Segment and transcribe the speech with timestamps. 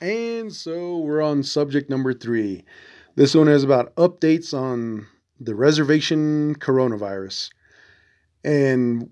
[0.00, 2.64] And so we're on subject number three.
[3.16, 5.06] This one is about updates on
[5.38, 7.50] the reservation coronavirus.
[8.42, 9.10] And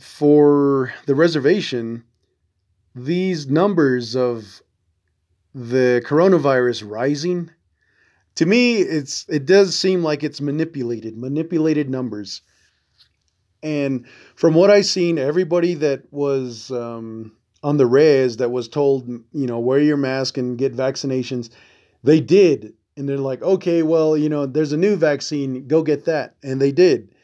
[0.00, 2.02] for the reservation,
[2.94, 4.62] these numbers of
[5.54, 7.50] the coronavirus rising,
[8.36, 12.42] to me, it's it does seem like it's manipulated, manipulated numbers.
[13.62, 19.08] And from what I've seen, everybody that was um, on the res that was told,
[19.08, 21.50] you know, wear your mask and get vaccinations,
[22.02, 22.74] they did.
[22.96, 26.34] And they're like, okay, well, you know, there's a new vaccine, go get that.
[26.42, 27.14] And they did.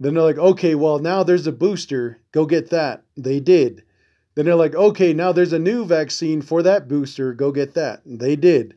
[0.00, 3.04] Then they're like, okay, well, now there's a booster, go get that.
[3.16, 3.84] They did.
[4.34, 8.02] Then they're like, okay, now there's a new vaccine for that booster, go get that.
[8.04, 8.74] They did.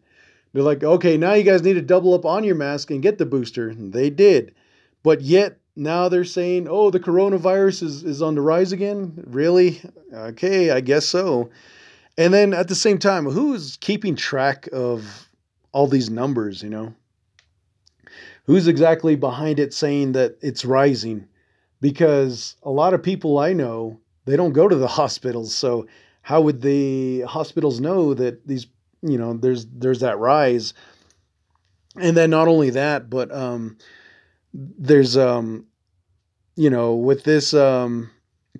[0.53, 3.17] They're like, okay, now you guys need to double up on your mask and get
[3.17, 3.73] the booster.
[3.73, 4.53] They did.
[5.07, 9.23] But yet now they're saying, oh, the coronavirus is, is on the rise again?
[9.25, 9.79] Really?
[10.13, 11.49] Okay, I guess so.
[12.17, 15.29] And then at the same time, who's keeping track of
[15.71, 16.93] all these numbers, you know?
[18.47, 21.29] Who's exactly behind it saying that it's rising?
[21.79, 25.55] Because a lot of people I know, they don't go to the hospitals.
[25.55, 25.87] So
[26.21, 28.67] how would the hospitals know that these,
[29.01, 30.73] you know, there's there's that rise?
[31.95, 33.77] And then not only that, but um,
[34.57, 35.65] there's um
[36.55, 38.09] you know with this um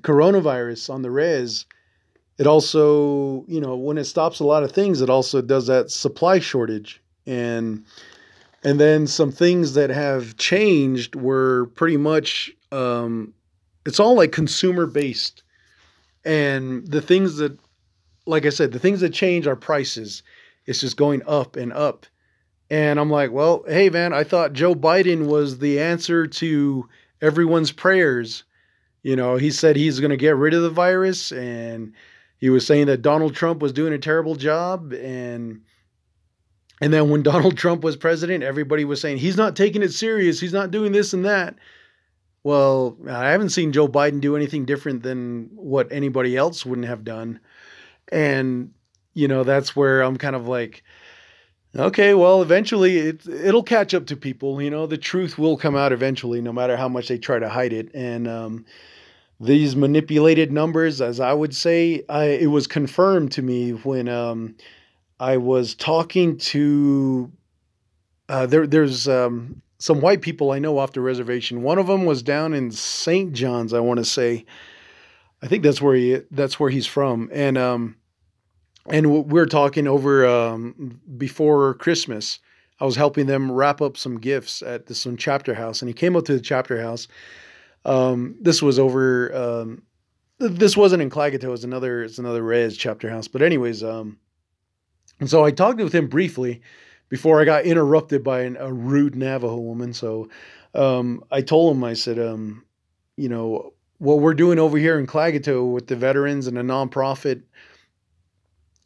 [0.02, 1.66] coronavirus on the res
[2.38, 5.90] it also you know when it stops a lot of things it also does that
[5.92, 7.02] supply shortage.
[7.26, 7.84] And
[8.64, 13.34] and then some things that have changed were pretty much um
[13.86, 15.44] it's all like consumer based
[16.26, 17.58] and the things that
[18.26, 20.24] like i said the things that change are prices.
[20.68, 22.06] It's just going up and up
[22.70, 26.88] and I'm like, well, hey, man, I thought Joe Biden was the answer to
[27.22, 28.44] everyone's prayers.
[29.04, 31.94] You know, he said he's going to get rid of the virus, and
[32.40, 34.92] he was saying that Donald Trump was doing a terrible job.
[34.94, 35.62] And
[36.82, 40.40] and then when Donald Trump was president, everybody was saying he's not taking it serious.
[40.40, 41.56] He's not doing this and that.
[42.44, 47.04] Well, I haven't seen Joe Biden do anything different than what anybody else wouldn't have
[47.04, 47.40] done.
[48.10, 48.72] And,
[49.14, 50.84] you know, that's where I'm kind of like,
[51.76, 54.62] Okay, well, eventually it it'll catch up to people.
[54.62, 57.50] You know, the truth will come out eventually, no matter how much they try to
[57.50, 57.94] hide it.
[57.94, 58.66] And um,
[59.40, 64.56] these manipulated numbers, as I would say, I, it was confirmed to me when um,
[65.20, 67.32] I was talking to
[68.30, 68.66] uh, there.
[68.66, 71.62] There's um, some white people I know off the reservation.
[71.62, 73.34] One of them was down in St.
[73.34, 73.74] John's.
[73.74, 74.46] I want to say,
[75.44, 77.98] I think that's where he that's where he's from, and um,
[78.90, 82.40] and we were talking over um, before Christmas.
[82.80, 85.94] I was helping them wrap up some gifts at this one chapter house, and he
[85.94, 87.08] came up to the chapter house.
[87.86, 89.36] Um, this was over.
[89.36, 89.84] Um,
[90.40, 91.54] this wasn't in Klagetoh.
[91.54, 92.04] It's another.
[92.04, 93.28] It's another res chapter house.
[93.28, 94.18] But anyways, um,
[95.20, 96.62] and so I talked with him briefly
[97.10, 99.94] before I got interrupted by an, a rude Navajo woman.
[99.94, 100.30] So
[100.76, 102.64] um, I told him, I said, um,
[103.16, 107.44] you know, what we're doing over here in Klagetoh with the veterans and a nonprofit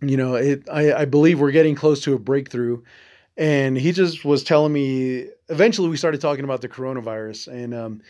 [0.01, 2.81] you know, it, I, I believe we're getting close to a breakthrough.
[3.37, 7.47] And he just was telling me, eventually we started talking about the coronavirus.
[7.47, 8.01] And um,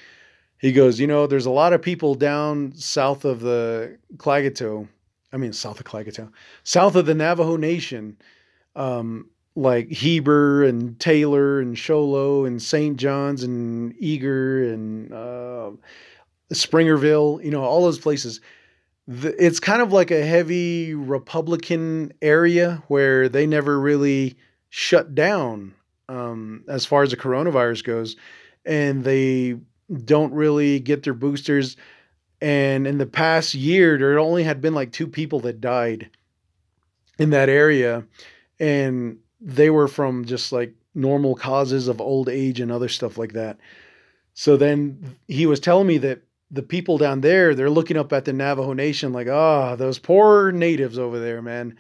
[0.58, 4.88] he goes, you know, there's a lot of people down south of the Klagetoh,
[5.34, 6.32] I mean, south of Klagetoh,
[6.64, 8.18] south of the Navajo Nation,
[8.76, 12.96] um, like Heber and Taylor and Show Low and St.
[12.98, 15.72] John's and Eagar and uh,
[16.54, 18.40] Springerville, you know, all those places
[19.12, 24.38] the, it's kind of like a heavy Republican area where they never really
[24.70, 25.74] shut down
[26.08, 28.16] um, as far as the coronavirus goes,
[28.66, 29.58] and they
[30.06, 31.76] don't really get their boosters.
[32.40, 36.10] And in the past year, there only had been like two people that died
[37.20, 38.06] in that area,
[38.60, 43.34] and they were from just like normal causes of old age and other stuff like
[43.34, 43.58] that.
[44.34, 48.26] So then he was telling me that the people down there, they're looking up at
[48.26, 51.78] the Navajo Nation like, ah, oh, those poor natives over there, man.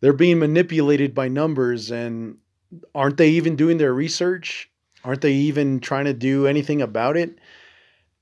[0.00, 2.38] They're being manipulated by numbers and
[2.94, 4.70] aren't they even doing their research?
[5.04, 7.38] Aren't they even trying to do anything about it?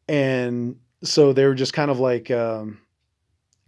[0.08, 2.78] And so they were just kind of like um,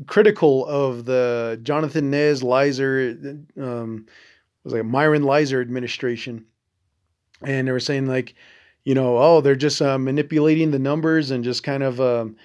[0.06, 4.06] critical of the Jonathan Nez Lizer, um,
[4.64, 6.44] was like Myron Lizer administration.
[7.42, 8.34] And they were saying like,
[8.84, 12.36] you know, oh, they're just uh, manipulating the numbers and just kind of um,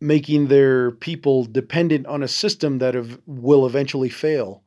[0.00, 2.94] making their people dependent on a system that
[3.26, 4.62] will eventually fail.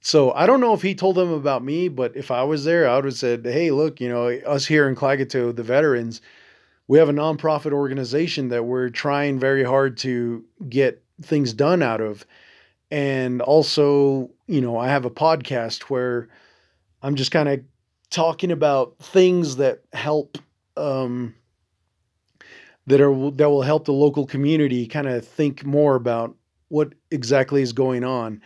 [0.00, 2.88] So I don't know if he told them about me, but if I was there,
[2.88, 6.20] I would have said, "Hey, look, you know, us here in Klagetoh, the veterans,
[6.88, 12.00] we have a nonprofit organization that we're trying very hard to get things done out
[12.00, 12.26] of."
[12.90, 16.28] And also, you know, I have a podcast where
[17.00, 17.60] I'm just kind of
[18.12, 20.38] talking about things that help
[20.76, 21.34] um,
[22.86, 26.36] that are that will help the local community kind of think more about
[26.68, 28.40] what exactly is going on.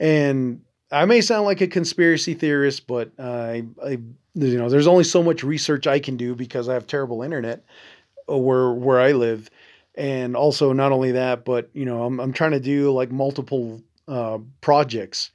[0.00, 3.98] And I may sound like a conspiracy theorist, but I, I,
[4.34, 7.64] you know, there's only so much research I can do because I have terrible internet
[8.30, 9.50] uh, where where I live,
[9.94, 13.82] and also not only that, but you know, I'm I'm trying to do like multiple
[14.08, 15.30] uh, projects,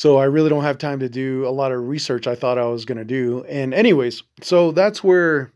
[0.00, 2.64] so I really don't have time to do a lot of research I thought I
[2.64, 3.44] was going to do.
[3.44, 5.52] And anyways, so that's where,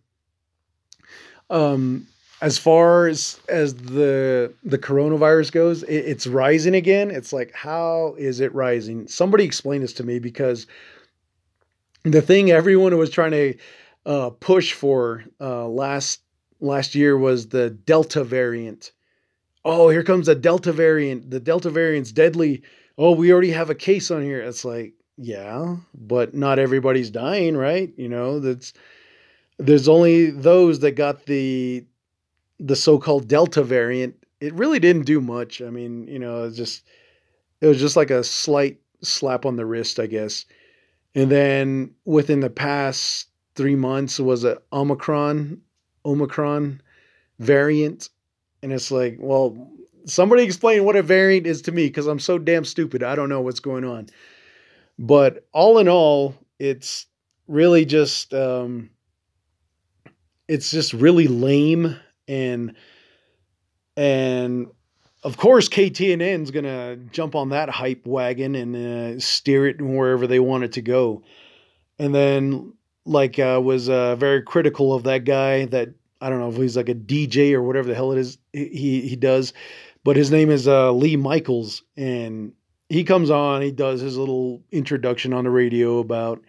[1.49, 2.06] um,
[2.43, 7.11] as far as as the the coronavirus goes, it, it's rising again.
[7.11, 9.08] It's like how is it rising?
[9.08, 10.67] Somebody explain this to me because
[12.02, 13.55] the thing everyone was trying to
[14.05, 16.20] uh, push for uh, last
[16.61, 18.93] last year was the Delta variant.
[19.64, 21.31] Oh, here comes the Delta variant.
[21.31, 22.62] The Delta variant's deadly.
[22.96, 24.41] Oh, we already have a case on here.
[24.41, 27.93] It's like, yeah, but not everybody's dying, right?
[27.96, 28.73] You know, that's
[29.58, 31.85] there's only those that got the
[32.58, 35.61] the so-called Delta variant, it really didn't do much.
[35.62, 36.85] I mean, you know, just
[37.61, 40.44] it was just like a slight slap on the wrist, I guess.
[41.14, 45.61] And then within the past three months was a Omicron,
[46.05, 46.81] Omicron
[47.38, 48.08] variant.
[48.62, 49.70] And it's like, well,
[50.06, 53.03] somebody explain what a variant is to me because I'm so damn stupid.
[53.03, 54.09] I don't know what's going on.
[54.99, 57.06] But all in all, it's
[57.49, 58.91] really just um,
[60.49, 61.97] it's just really lame
[62.29, 62.75] and
[63.97, 64.69] and
[65.23, 70.41] of course KTNN's gonna jump on that hype wagon and uh, steer it wherever they
[70.41, 71.23] want it to go.
[71.99, 72.75] And then
[73.05, 75.91] like uh, was uh, very critical of that guy that
[76.21, 79.03] I don't know if he's like a DJ or whatever the hell it is he
[79.03, 79.53] he does,
[80.05, 82.53] but his name is uh, Lee Michaels and
[82.89, 86.43] he comes on he does his little introduction on the radio about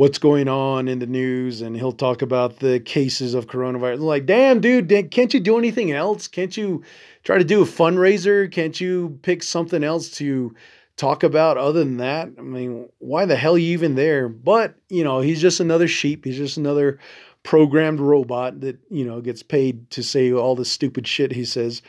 [0.00, 3.96] what's going on in the news and he'll talk about the cases of coronavirus.
[3.96, 6.26] I'm like, damn, dude, can't you do anything else?
[6.26, 6.82] Can't you
[7.22, 8.50] try to do a fundraiser?
[8.50, 10.54] Can't you pick something else to
[10.96, 12.30] talk about other than that?
[12.38, 14.30] I mean, why the hell are you even there?
[14.30, 16.24] But, you know, he's just another sheep.
[16.24, 16.98] He's just another
[17.42, 21.82] programmed robot that, you know, gets paid to say all the stupid shit he says.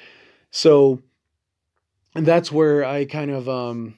[0.51, 1.01] So,
[2.13, 3.95] and that's where I kind of um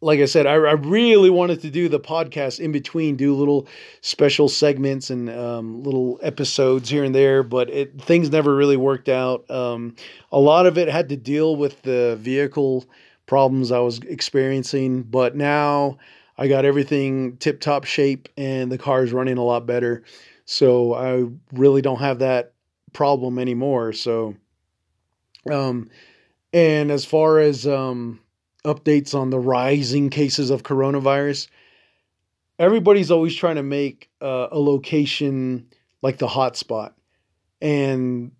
[0.00, 3.66] like I said, I, I, really wanted to do the podcast in between, do little
[4.00, 9.08] special segments and um, little episodes here and there, but it, things never really worked
[9.08, 9.50] out.
[9.50, 9.96] Um,
[10.30, 12.84] a lot of it had to deal with the vehicle
[13.26, 15.98] problems I was experiencing, but now
[16.36, 20.04] I got everything tip top shape and the car is running a lot better.
[20.44, 22.52] So I really don't have that
[22.92, 23.92] problem anymore.
[23.92, 24.36] So,
[25.50, 25.90] um,
[26.52, 28.20] and as far as, um,
[28.64, 31.48] updates on the rising cases of coronavirus.
[32.58, 35.68] Everybody's always trying to make uh, a location
[36.02, 36.92] like the hotspot.
[37.60, 38.32] And,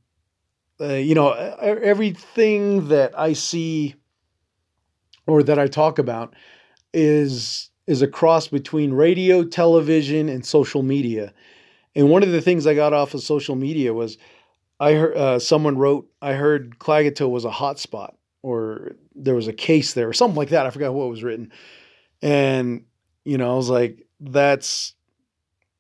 [0.81, 3.95] uh, you know, everything that I see
[5.27, 6.35] or that I talk about
[6.93, 11.33] is is a cross between radio, television, and social media.
[11.95, 14.19] And one of the things I got off of social media was
[14.81, 19.53] I heard uh, someone wrote, I heard Klagetoh was a hotspot or there was a
[19.53, 20.67] case there or something like that.
[20.67, 21.53] I forgot what was written.
[22.23, 22.85] And,
[23.25, 24.95] you know, I was like, that's,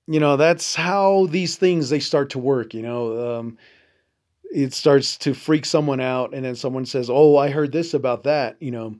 [0.06, 3.58] you know, that's how these things, they start to work, you know, um,
[4.50, 8.24] it starts to freak someone out and then someone says, oh, I heard this about
[8.24, 8.96] that, you know,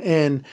[0.00, 0.44] and,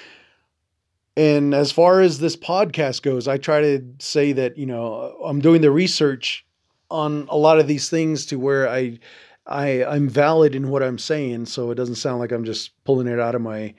[1.16, 5.40] and as far as this podcast goes, I try to say that, you know, I'm
[5.40, 6.46] doing the research
[6.90, 9.00] on a lot of these things to where I,
[9.46, 13.08] I I'm valid in what I'm saying, so it doesn't sound like I'm just pulling
[13.08, 13.74] it out of my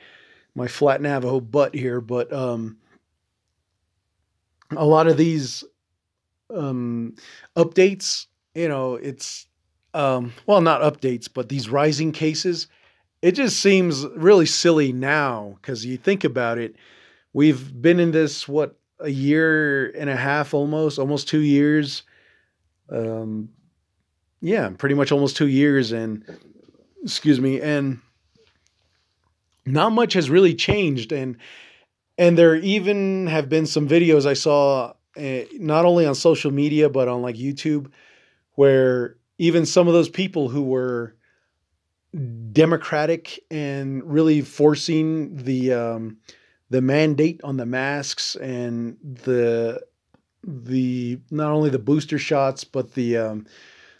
[0.54, 2.00] my flat Navajo butt here.
[2.00, 2.78] But um,
[4.76, 5.64] a lot of these
[6.54, 7.14] um,
[7.56, 9.46] updates, you know, it's
[9.94, 12.68] um, well, not updates, but these rising cases.
[13.20, 16.76] It just seems really silly now because you think about it.
[17.32, 22.04] We've been in this what a year and a half, almost, almost two years.
[22.90, 23.50] Um,
[24.40, 26.25] yeah, pretty much almost two years, and
[27.02, 28.00] excuse me, and
[29.66, 31.37] not much has really changed, and
[32.16, 36.88] and there even have been some videos I saw uh, not only on social media
[36.88, 37.90] but on like YouTube
[38.54, 41.14] where even some of those people who were
[42.52, 46.18] democratic and really forcing the um,
[46.71, 49.80] the mandate on the masks and the
[50.45, 53.47] the not only the booster shots but the um,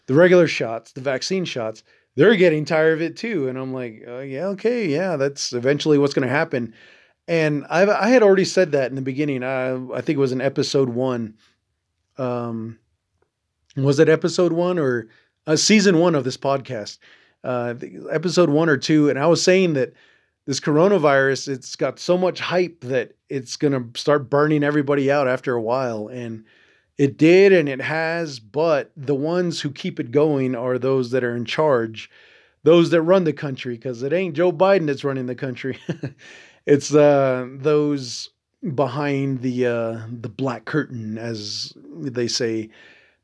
[0.07, 1.83] the regular shots, the vaccine shots,
[2.15, 3.47] they're getting tired of it too.
[3.47, 6.73] And I'm like, uh, yeah, okay, yeah, that's eventually what's going to happen.
[7.27, 9.43] And I I had already said that in the beginning.
[9.43, 11.35] I I think it was in episode one.
[12.17, 12.79] Um,
[13.75, 15.07] was it episode one or
[15.47, 16.97] uh, season one of this podcast?
[17.43, 17.75] Uh,
[18.11, 19.93] episode one or two, and I was saying that
[20.45, 25.27] this coronavirus, it's got so much hype that it's going to start burning everybody out
[25.27, 26.07] after a while.
[26.07, 26.43] And
[26.97, 31.23] it did and it has, but the ones who keep it going are those that
[31.23, 32.09] are in charge,
[32.63, 35.77] those that run the country, because it ain't Joe Biden that's running the country.
[36.65, 38.29] it's uh, those
[38.75, 42.69] behind the uh, the black curtain, as they say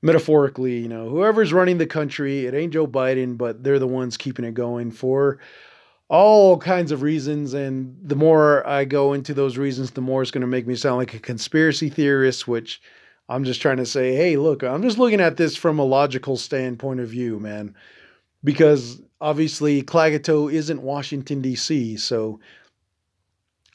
[0.02, 0.78] metaphorically.
[0.78, 4.46] You know, whoever's running the country, it ain't Joe Biden, but they're the ones keeping
[4.46, 5.40] it going for
[6.08, 7.54] all kinds of reasons.
[7.54, 10.76] And the more I go into those reasons, the more it's going to make me
[10.76, 12.82] sound like a conspiracy theorist, which
[13.28, 16.38] I'm just trying to say, hey, look, I'm just looking at this from a logical
[16.38, 17.76] standpoint of view, man.
[18.44, 21.98] Because obviously, Klagetoh isn't Washington, D.C.
[21.98, 22.40] So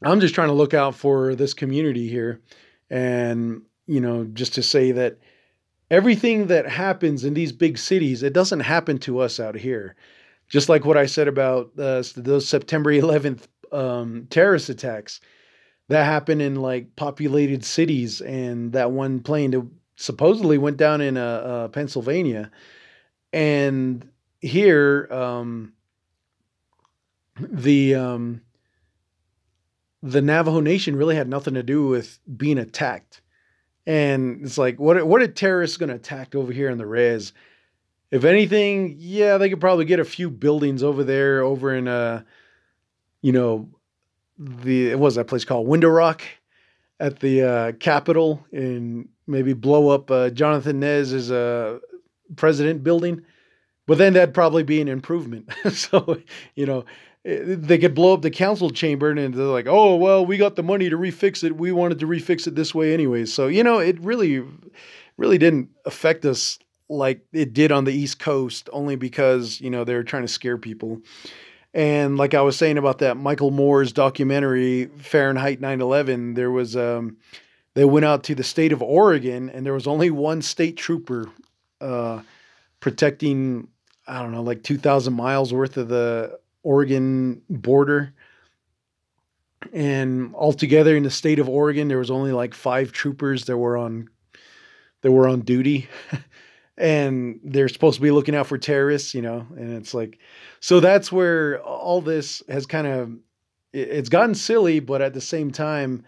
[0.02, 2.40] I'm just trying to look out for this community here.
[2.88, 5.18] And, you know, just to say that
[5.90, 9.96] everything that happens in these big cities, it doesn't happen to us out here.
[10.50, 15.20] Just like what I said about uh, those September 11th um, terrorist attacks
[15.88, 19.66] that happened in like populated cities, and that one plane that
[19.96, 22.50] supposedly went down in uh, uh, Pennsylvania,
[23.32, 24.08] and
[24.40, 25.72] here um,
[27.38, 28.40] the um,
[30.02, 33.20] the Navajo Nation really had nothing to do with being attacked.
[33.86, 37.32] And it's like, what what are terrorists going to attack over here in the res?
[38.10, 42.22] If anything, yeah, they could probably get a few buildings over there, over in uh,
[43.22, 43.68] you know,
[44.38, 46.22] the what was that place called Window Rock
[46.98, 51.78] at the uh, Capitol, and maybe blow up uh, Jonathan Nez's uh,
[52.36, 53.22] president building.
[53.86, 55.50] But then that'd probably be an improvement.
[55.72, 56.18] so,
[56.54, 56.84] you know,
[57.24, 60.54] eh, they could blow up the council chamber and they're like, oh, well, we got
[60.54, 61.56] the money to refix it.
[61.56, 63.24] We wanted to refix it this way anyway.
[63.24, 64.44] So, you know, it really,
[65.16, 66.58] really didn't affect us
[66.90, 70.28] like it did on the East Coast, only because you know they were trying to
[70.28, 71.00] scare people.
[71.72, 77.16] And like I was saying about that Michael Moore's documentary Fahrenheit 9/11, there was um,
[77.74, 81.30] they went out to the state of Oregon, and there was only one state trooper
[81.80, 82.20] uh,
[82.80, 83.68] protecting
[84.06, 88.12] I don't know like 2,000 miles worth of the Oregon border.
[89.72, 93.76] And altogether in the state of Oregon, there was only like five troopers that were
[93.76, 94.08] on
[95.02, 95.88] that were on duty.
[96.80, 100.18] and they're supposed to be looking out for terrorists, you know, and it's like,
[100.60, 103.12] so that's where all this has kind of,
[103.72, 106.04] it's gotten silly, but at the same time,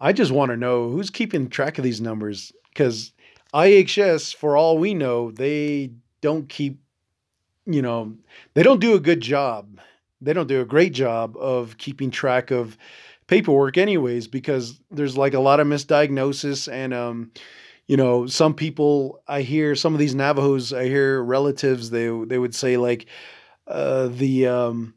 [0.00, 3.12] I just want to know who's keeping track of these numbers because
[3.54, 6.78] IHS, for all we know, they don't keep,
[7.64, 8.14] you know,
[8.52, 9.80] they don't do a good job.
[10.20, 12.76] They don't do a great job of keeping track of
[13.28, 17.30] paperwork, anyways, because there's like a lot of misdiagnosis and, um,
[17.92, 22.38] you know, some people I hear some of these Navajos, I hear relatives they they
[22.38, 23.04] would say like
[23.66, 24.94] uh, the um,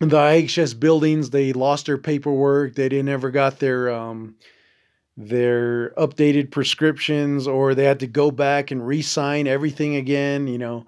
[0.00, 4.36] the IHS buildings they lost their paperwork, they didn't ever got their um,
[5.18, 10.46] their updated prescriptions, or they had to go back and re-sign everything again.
[10.46, 10.86] You know,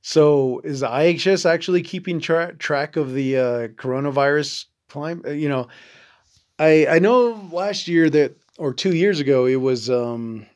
[0.00, 5.20] so is the IHS actually keeping tra- track of the uh, coronavirus climb?
[5.26, 5.68] Uh, you know,
[6.58, 10.46] I I know last year that or two years ago, it was um,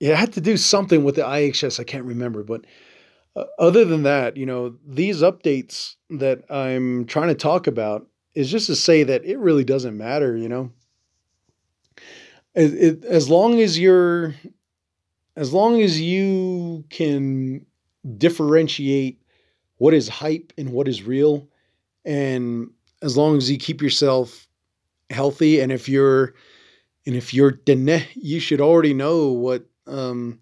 [0.00, 1.80] it had to do something with the IHS.
[1.80, 2.64] I can't remember, but
[3.34, 8.50] uh, other than that, you know, these updates that I'm trying to talk about is
[8.50, 10.36] just to say that it really doesn't matter.
[10.36, 10.72] You know,
[12.54, 14.34] it, it, as long as you're,
[15.36, 17.64] as long as you can
[18.16, 19.22] differentiate
[19.76, 21.48] what is hype and what is real,
[22.04, 24.48] and as long as you keep yourself
[25.10, 26.34] healthy, and if you're
[27.08, 30.38] and if you're dene, you should already know what um,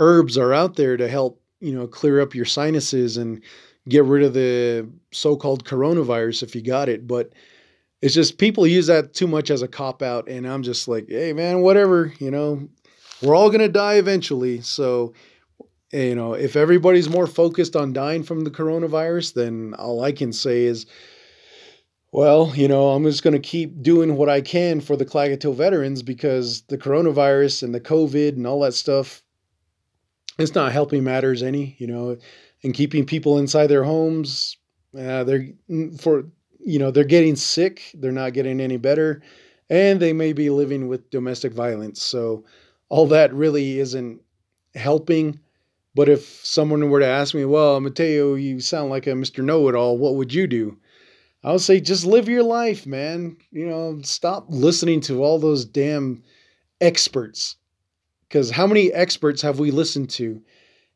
[0.00, 3.40] herbs are out there to help, you know, clear up your sinuses and
[3.88, 7.06] get rid of the so-called coronavirus if you got it.
[7.06, 7.34] But
[8.02, 11.06] it's just people use that too much as a cop out, and I'm just like,
[11.08, 12.68] hey man, whatever, you know,
[13.22, 14.60] we're all gonna die eventually.
[14.60, 15.14] So,
[15.92, 20.32] you know, if everybody's more focused on dying from the coronavirus, then all I can
[20.32, 20.86] say is
[22.12, 25.54] well, you know, I'm just going to keep doing what I can for the Klagetoh
[25.54, 29.22] veterans because the coronavirus and the COVID and all that stuff,
[30.38, 32.16] it's not helping matters any, you know,
[32.62, 34.56] and keeping people inside their homes.
[34.96, 36.24] Uh, they're mm, for,
[36.60, 37.90] you know, they're getting sick.
[37.94, 39.22] They're not getting any better.
[39.70, 42.02] And they may be living with domestic violence.
[42.02, 42.44] So
[42.88, 44.20] all that really isn't
[44.74, 45.40] helping
[45.94, 49.42] But if someone were to ask me, well, Mateo, you sound like a Mr.
[49.42, 50.78] Know It All, what would you do?
[51.44, 53.36] I would say just live your life, man.
[53.50, 56.22] You know, stop listening to all those damn
[56.80, 57.56] experts.
[58.28, 60.42] Because how many experts have we listened to?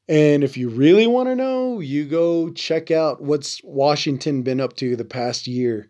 [0.08, 4.76] And if you really want to know, you go check out what's Washington been up
[4.76, 5.88] to the past year.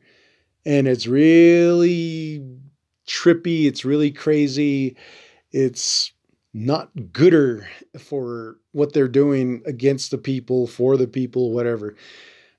[0.64, 2.46] And it's really
[3.08, 4.96] trippy, it's really crazy.
[5.50, 6.12] It's
[6.54, 7.66] not gooder
[7.98, 11.96] for what they're doing against the people, for the people, whatever.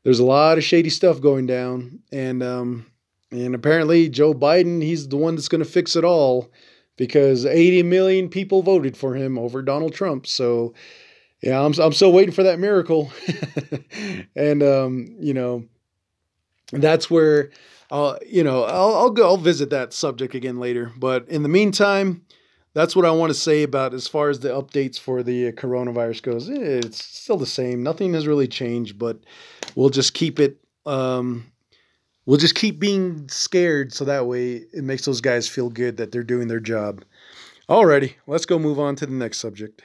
[0.03, 2.85] There's a lot of shady stuff going down, and um,
[3.31, 6.51] and apparently Joe Biden, he's the one that's going to fix it all,
[6.97, 10.27] because 80 million people voted for him over Donald Trump.
[10.27, 10.73] So,
[11.41, 13.11] yeah, I'm I'm still waiting for that miracle,
[14.35, 15.65] and um, you know,
[16.73, 17.51] that's where,
[17.89, 20.91] uh, you know, I'll I'll go I'll visit that subject again later.
[20.97, 22.25] But in the meantime
[22.73, 25.51] that's what I want to say about as far as the updates for the uh,
[25.51, 26.49] coronavirus goes.
[26.49, 27.83] It's still the same.
[27.83, 29.19] Nothing has really changed, but
[29.75, 30.57] we'll just keep it.
[30.85, 31.51] Um,
[32.25, 36.11] we'll just keep being scared, so that way it makes those guys feel good that
[36.11, 37.03] they're doing their job.
[37.69, 39.81] Alrighty, let's go move on to the next subject.